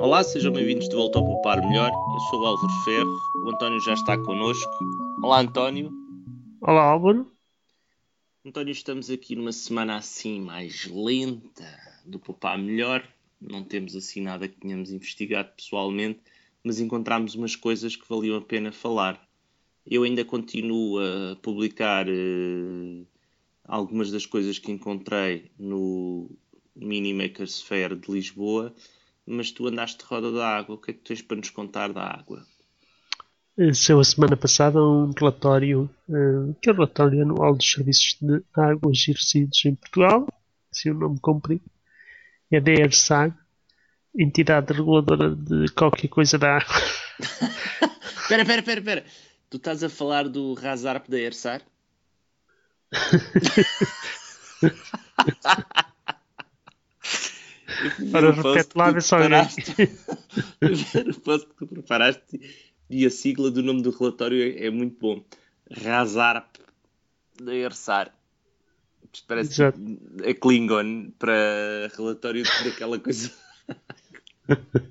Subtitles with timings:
[0.00, 1.90] Olá, sejam bem-vindos de volta ao Poupar Melhor.
[1.90, 4.70] Eu sou o Álvaro Ferro, o António já está connosco.
[5.22, 5.92] Olá, António.
[6.62, 7.30] Olá, Álvaro.
[8.42, 11.68] António, estamos aqui numa semana assim mais lenta
[12.06, 13.06] do Poupar Melhor.
[13.38, 16.20] Não temos assim nada que tenhamos investigado pessoalmente,
[16.64, 19.22] mas encontramos umas coisas que valiam a pena falar.
[19.86, 23.06] Eu ainda continuo a publicar uh,
[23.64, 26.30] algumas das coisas que encontrei no
[26.74, 28.74] Mini Makers Fair de Lisboa
[29.30, 30.74] mas tu andaste de roda da água.
[30.74, 32.44] O que é que tens para nos contar da água?
[33.74, 38.42] Saiu a semana passada um relatório, uh, que é o relatório anual dos serviços de
[38.54, 40.26] águas e resíduos em Portugal,
[40.72, 41.60] se o nome cumprir,
[42.50, 43.34] é da ERSAG,
[44.18, 46.74] entidade reguladora de qualquer coisa da água.
[48.22, 49.04] Espera, espera, espera, espera.
[49.50, 51.64] Tu estás a falar do Razarp da ERSAG?
[58.12, 59.20] Para repete lá, vê só o
[61.20, 62.40] post que tu preparaste
[62.88, 65.22] e a sigla do nome do relatório é, é muito bom.
[65.70, 66.56] Razarp
[67.40, 68.12] da Ersar.
[69.26, 69.78] Parece Exato.
[70.22, 73.30] é Klingon para relatório daquela coisa.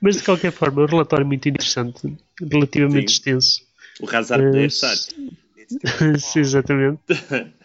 [0.00, 3.14] Mas de qualquer forma, é um relatório muito interessante, relativamente Sim.
[3.14, 3.66] extenso.
[4.00, 4.96] O Razarp uh, da Ersar.
[4.96, 7.00] Sim, exatamente.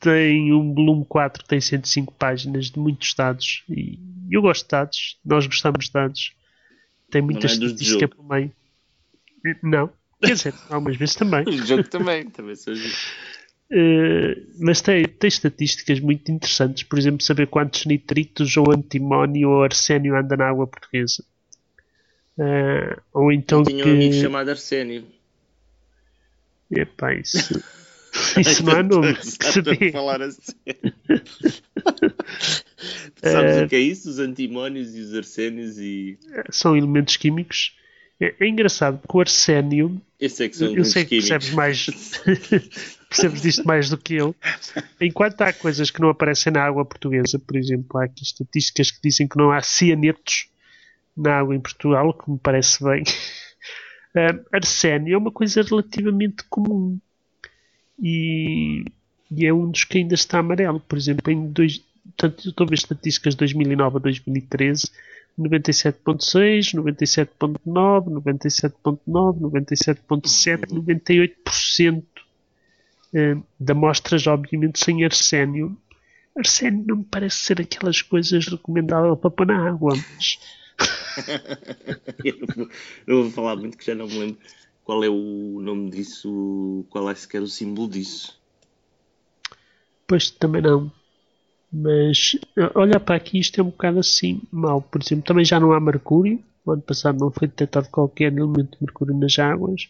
[0.00, 3.98] tem um volume 4 tem 105 páginas de muitos dados e
[4.30, 6.32] eu gosto de dados, nós gostamos de dados.
[7.10, 8.50] Tem muita é estatística por meio.
[9.62, 9.90] Não,
[10.22, 11.44] quer dizer, algumas vezes também.
[11.46, 12.78] O jogo também, também sou uh,
[14.58, 20.16] mas tem, tem estatísticas muito interessantes, por exemplo, saber quantos nitritos ou antimónio ou arsénio
[20.16, 21.24] anda na água portuguesa.
[22.38, 23.90] Uh, ou então eu tinha que...
[23.90, 25.04] um amigo chamado Arsénio.
[26.70, 27.62] Epá, isso.
[28.38, 29.14] Isso não é nome.
[29.14, 30.52] Que falar assim.
[33.22, 34.08] Sabes uh, o que é isso?
[34.08, 36.18] Os antimónios e os arsénios e.
[36.50, 37.76] São elementos químicos.
[38.20, 40.00] É, é engraçado porque o arsénio.
[40.18, 41.86] Eu sei que são eu sei que percebes mais.
[43.08, 44.34] percebes disto mais do que eu.
[45.00, 49.00] Enquanto há coisas que não aparecem na água portuguesa, por exemplo, há aqui estatísticas que
[49.02, 50.48] dizem que não há cianetos
[51.16, 53.02] na água em Portugal, que me parece bem.
[54.16, 56.98] Uh, arsénio é uma coisa relativamente comum
[58.00, 58.84] e,
[59.30, 60.80] e é um dos que ainda está amarelo.
[60.80, 61.78] Por exemplo, em dois,
[62.16, 64.90] portanto, eu estou a ver estatísticas de 2009 a 2013,
[65.38, 72.04] 97.6, 97.9, 97.9, 97.7, 98%
[73.58, 75.76] da amostras, obviamente, sem arsénio.
[76.36, 80.38] Arsénio não me parece ser aquelas coisas recomendáveis para pôr na água, mas...
[82.24, 82.68] eu, não vou,
[83.06, 84.38] eu vou falar muito que já não me lembro
[84.90, 88.36] qual é o nome disso, qual é sequer o símbolo disso.
[90.04, 90.90] Pois também não.
[91.72, 92.36] Mas
[92.74, 94.82] olhar para aqui isto é um bocado assim mal.
[94.82, 96.42] Por exemplo, também já não há mercúrio.
[96.64, 99.88] O ano passado não foi detectado qualquer elemento de mercúrio nas águas.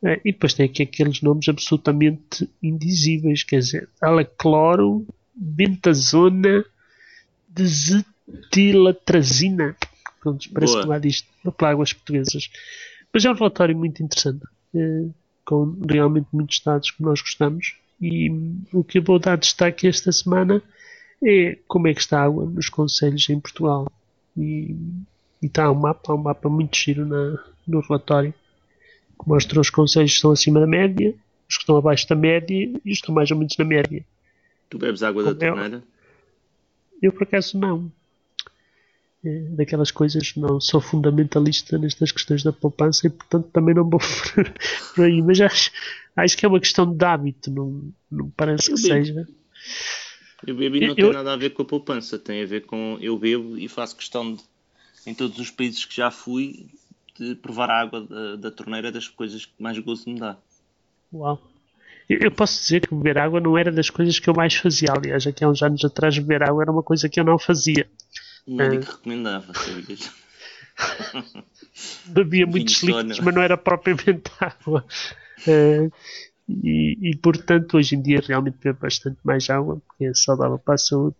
[0.00, 5.04] Eh, e depois tem aqui aqueles nomes absolutamente indizíveis, quer dizer, alacloro,
[5.34, 6.64] bentazona,
[7.48, 9.76] desetilatrazina.
[10.20, 10.84] Pronto, parece Boa.
[10.84, 12.48] que lá disto, para águas portuguesas.
[13.14, 14.44] Mas é um relatório muito interessante,
[14.74, 15.06] eh,
[15.44, 17.76] com realmente muitos dados que nós gostamos.
[18.00, 18.28] E
[18.72, 20.60] o que eu vou dar destaque esta semana
[21.22, 23.86] é como é que está a água nos conselhos em Portugal.
[24.36, 24.76] E,
[25.40, 27.38] e está um mapa, um mapa muito giro na,
[27.68, 28.34] no relatório,
[29.22, 31.14] que mostra os conselhos que estão acima da média,
[31.48, 34.04] os que estão abaixo da média e os que estão mais ou menos na média.
[34.68, 35.84] Tu bebes água como da torneira?
[37.00, 37.92] Eu, por acaso, não.
[39.24, 43.98] É daquelas coisas, não sou fundamentalista nestas questões da poupança e portanto também não vou
[44.94, 45.70] por aí, mas acho,
[46.14, 48.94] acho que é uma questão de hábito, não, não parece eu que bebo.
[48.94, 49.28] seja.
[50.46, 52.66] Eu bebo e não eu, tem nada a ver com a poupança, tem a ver
[52.66, 54.42] com eu bebo e faço questão de,
[55.06, 56.66] em todos os países que já fui,
[57.18, 60.36] de provar a água da, da torneira das coisas que mais gosto me dá.
[61.10, 61.40] Uau!
[62.08, 64.90] Eu posso dizer que beber água não era das coisas que eu mais fazia.
[64.94, 67.88] Aliás, aqui há uns anos atrás, beber água era uma coisa que eu não fazia.
[68.46, 68.94] O médico é.
[68.94, 70.10] recomendava, sabias?
[72.06, 74.84] Bebia muitos líquidos, mas não era propriamente água.
[75.46, 75.90] Uh,
[76.48, 80.74] e, e, portanto, hoje em dia realmente bebo bastante mais água, porque é saudável para
[80.74, 81.16] a saúde.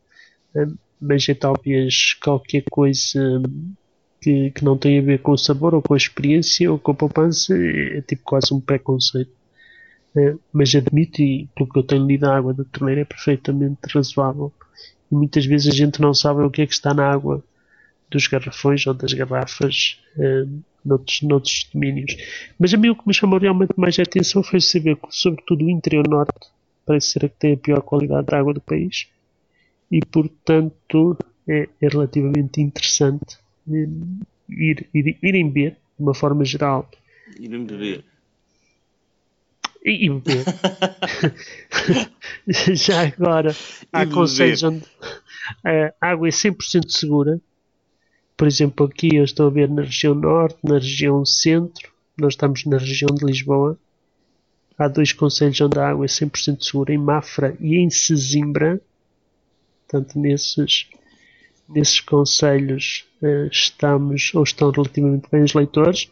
[0.54, 3.42] Uh, mas é talvez qualquer coisa
[4.20, 6.92] que, que não tem a ver com o sabor, ou com a experiência, ou com
[6.92, 9.32] a poupança, é, é tipo quase um preconceito.
[10.14, 13.80] Uh, mas admito, e pelo que eu tenho lido, a água da torneira é perfeitamente
[13.92, 14.52] razoável
[15.14, 17.42] e muitas vezes a gente não sabe o que é que está na água
[18.10, 22.16] dos garrafões ou das garrafas uh, noutros, noutros domínios.
[22.58, 25.64] Mas a mim o que me chamou realmente mais a atenção foi saber que, sobretudo,
[25.64, 26.48] o interior norte
[26.84, 29.06] parece ser a que tem a pior qualidade de água do país
[29.90, 31.16] e, portanto,
[31.48, 33.38] é, é relativamente interessante
[33.68, 36.90] ir, ir, irem beber, de uma forma geral.
[37.38, 38.04] Irem beber.
[39.84, 40.44] E, e beber.
[42.74, 43.56] Já agora,
[43.92, 44.84] há conselhos onde
[45.64, 47.40] a água é 100% segura.
[48.36, 52.64] Por exemplo, aqui eu estou a ver na região norte, na região centro, nós estamos
[52.64, 53.78] na região de Lisboa.
[54.76, 58.80] Há dois conselhos onde a água é 100% segura, em Mafra e em Sesimbra.
[59.86, 60.88] Portanto, nesses,
[61.68, 66.10] nesses conselhos uh, estamos ou estão relativamente bem os leitores.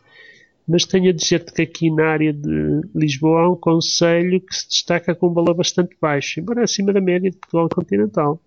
[0.67, 4.69] Mas tenho a dizer-te que aqui na área de Lisboa há um conselho que se
[4.69, 8.41] destaca com um valor bastante baixo, embora acima da média de Portugal continental.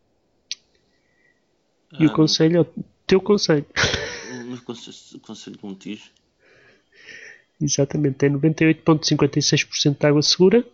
[2.00, 2.67] E ah, o conselho é o
[3.06, 3.65] teu conselho.
[4.47, 4.59] Mas
[5.13, 6.09] o conselho de Montijo?
[7.62, 10.65] Exatamente, tem 98,56% de água segura,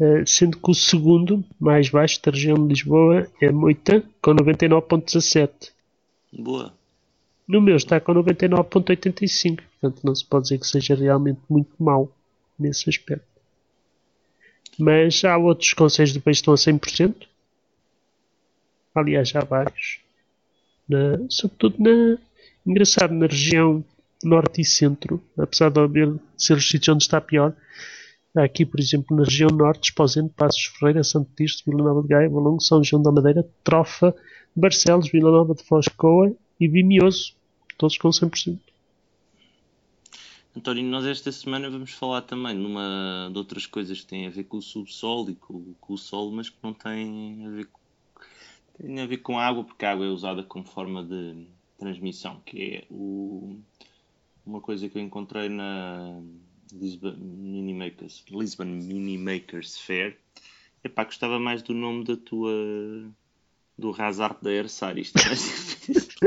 [0.00, 5.70] eh, sendo que o segundo, mais baixo da região de Lisboa, é Moita, com 99,17%.
[6.32, 6.72] Boa.
[7.46, 12.10] No meu está com 99,85%, portanto não se pode dizer que seja realmente muito mau
[12.58, 13.26] nesse aspecto.
[14.78, 17.26] Mas há outros conselhos do país que estão a 100%.
[18.94, 20.00] Aliás, há vários.
[20.88, 22.18] Na, sobretudo na.
[22.64, 23.84] Engraçado, na região
[24.22, 27.54] norte e centro, apesar de haver ser os sítios onde está pior.
[28.34, 32.30] Aqui, por exemplo, na região norte, Esposende, Passos Ferreira, Santo Tirso, Vila Nova de Gaia,
[32.30, 34.14] Valongo, São João da Madeira, Trofa,
[34.54, 36.32] Barcelos, Vila Nova de Foz, Coa
[36.62, 37.34] e Vimioso,
[37.76, 38.58] todos com 100%.
[40.56, 44.44] António, nós esta semana vamos falar também numa, de outras coisas que têm a ver
[44.44, 47.80] com o subsolo e com, com o sol, mas que não têm a ver com,
[49.00, 51.46] a ver com a água, porque a água é usada como forma de
[51.78, 53.56] transmissão, que é o,
[54.46, 56.20] uma coisa que eu encontrei na
[56.72, 60.16] Lisbon Mini Makers, Lisbon Mini Makers Fair.
[60.84, 62.52] Epá, gostava mais do nome da tua
[63.78, 65.40] do Hazard da Ersar, isto é mais
[65.86, 66.18] difícil.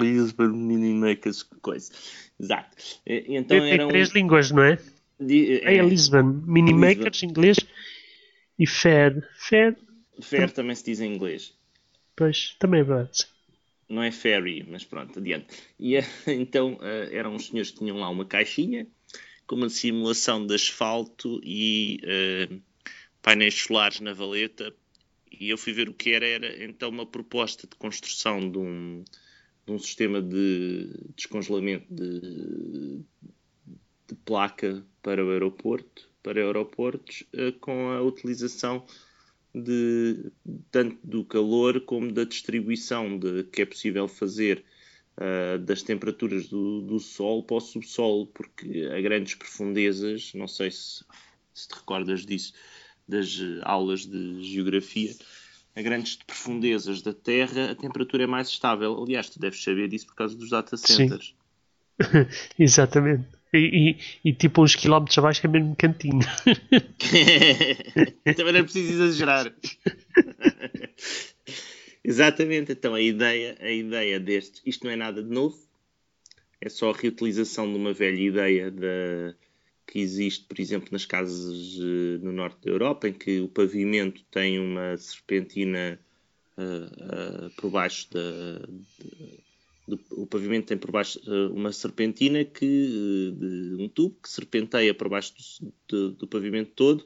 [0.00, 1.92] Lisbon Mini Makers coisa.
[2.38, 2.76] Exato.
[3.06, 4.78] Então tem, tem três línguas, não é?
[5.18, 6.86] De, é, é Lisbon, Mini Lisbon.
[6.86, 7.58] Makers inglês
[8.58, 9.28] e Fair.
[9.36, 9.76] Fair,
[10.20, 11.54] Fair também se diz em inglês.
[12.16, 13.26] Pois, também é verdade
[13.90, 15.48] não é ferry, mas pronto, adiante.
[15.78, 15.96] E
[16.28, 18.86] então uh, eram os senhores que tinham lá uma caixinha
[19.46, 22.62] com uma simulação de asfalto e uh,
[23.20, 24.72] painéis solares na valeta.
[25.30, 29.04] E eu fui ver o que era, era então uma proposta de construção de um,
[29.66, 33.00] de um sistema de descongelamento de,
[34.08, 38.84] de placa para o aeroporto, para aeroportos, uh, com a utilização
[39.54, 40.30] de,
[40.70, 44.64] tanto do calor como da distribuição de, que é possível fazer
[45.16, 50.70] uh, das temperaturas do, do Sol para o subsolo, porque a grandes profundezas, não sei
[50.70, 51.04] se,
[51.54, 52.52] se te recordas disso,
[53.10, 55.14] das aulas de geografia,
[55.74, 59.02] a grandes profundezas da Terra a temperatura é mais estável.
[59.02, 61.34] Aliás, tu deves saber disso por causa dos data centers.
[62.58, 63.26] Exatamente.
[63.52, 63.98] E, e,
[64.30, 66.20] e, tipo uns quilómetros abaixo é mesmo cantinho.
[68.36, 69.52] Também não é preciso exagerar.
[72.02, 75.58] Exatamente, então a ideia, a ideia deste, isto não é nada de novo,
[76.60, 79.34] é só a reutilização de uma velha ideia da,
[79.90, 84.22] que existe, por exemplo, nas casas uh, no norte da Europa, em que o pavimento
[84.30, 85.98] tem uma serpentina
[86.56, 88.20] uh, uh, por baixo da,
[89.88, 94.94] de, o pavimento tem por baixo uh, uma serpentina que, de um tubo que serpenteia
[94.94, 95.34] por baixo
[95.88, 97.04] do, do, pavimento todo,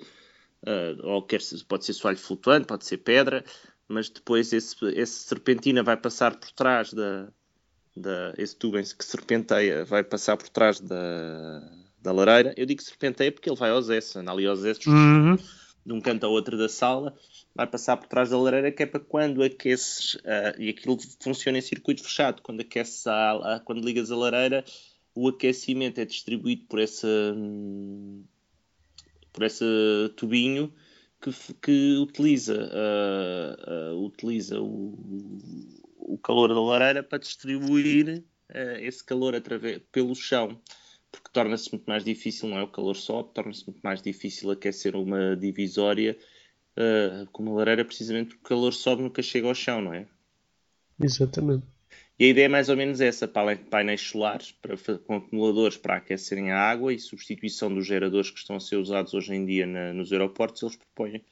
[1.02, 3.42] ou quer pode ser soalho flutuante, pode ser pedra,
[3.88, 7.32] mas depois esse serpentina vai passar por trás da,
[7.96, 11.60] da esse tubo que serpenteia vai passar por trás da,
[12.04, 12.54] da lareira.
[12.56, 15.36] Eu digo serpenteia porque ele vai aos S, anda ali aos S, uhum.
[15.84, 17.16] de um canto ao outro da sala
[17.54, 21.58] vai passar por trás da lareira, que é para quando aqueces, uh, e aquilo funciona
[21.58, 24.64] em circuito fechado, quando aqueces a, a, quando ligas a lareira,
[25.14, 27.06] o aquecimento é distribuído por esse,
[29.32, 29.64] por esse
[30.16, 30.74] tubinho
[31.20, 31.30] que,
[31.62, 34.98] que utiliza, uh, uh, utiliza o,
[35.96, 38.24] o calor da lareira para distribuir
[38.80, 40.60] esse calor através, pelo chão
[41.14, 42.62] porque torna-se muito mais difícil, não é?
[42.62, 46.16] O calor sobe, torna-se muito mais difícil aquecer uma divisória
[46.76, 50.06] uh, com uma lareira precisamente porque o calor sobe nunca chega ao chão, não é?
[51.00, 51.64] Exatamente.
[52.18, 55.96] E a ideia é mais ou menos essa, para painéis solares, para, com acumuladores para
[55.96, 59.66] aquecerem a água e substituição dos geradores que estão a ser usados hoje em dia
[59.66, 61.24] na, nos aeroportos, eles propõem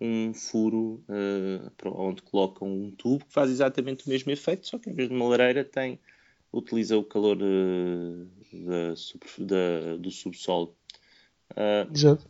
[0.00, 4.90] um furo uh, onde colocam um tubo que faz exatamente o mesmo efeito, só que
[4.90, 5.98] em vez de uma lareira tem,
[6.52, 8.94] utiliza o calor uh, da,
[9.44, 10.74] da, do subsolo.
[11.52, 12.26] Uh, Exato.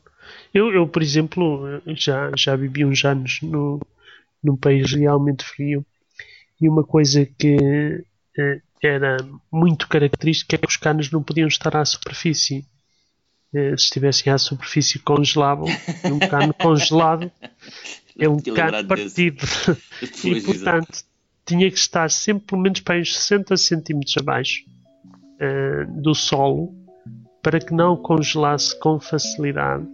[0.53, 3.81] Eu, eu, por exemplo, já, já vivi uns anos no,
[4.43, 5.85] num país realmente frio
[6.61, 8.05] e uma coisa que,
[8.37, 9.17] eh, era
[9.51, 12.65] muito característico é que os canos não podiam estar à superfície.
[13.55, 15.67] Eh, se estivessem à superfície congelavam.
[16.05, 17.31] E um cano congelado
[18.19, 19.45] é um cano partido.
[20.25, 21.05] e portanto
[21.49, 24.65] tinha que estar sempre pelo menos para uns 60 centímetros abaixo
[25.41, 26.75] uh, do solo
[27.43, 29.87] para que não congelasse com facilidade.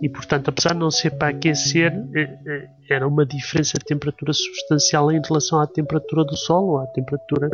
[0.00, 5.10] E portanto, apesar de não ser para aquecer, uh, era uma diferença de temperatura substancial
[5.10, 7.50] em relação à temperatura do solo, à temperatura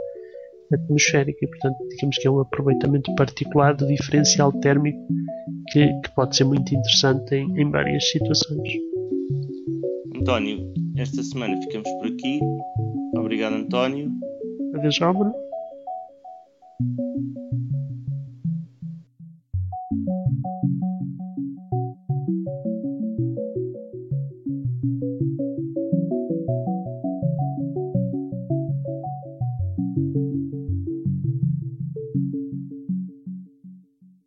[0.72, 4.98] atmosférica e portanto digamos que é um aproveitamento particular do diferencial térmico
[5.70, 8.68] que, que pode ser muito interessante em, em várias situações.
[10.16, 12.40] António, esta semana ficamos por aqui.
[13.24, 14.10] Obrigado, António.
[14.74, 15.32] Adeus, Álvaro.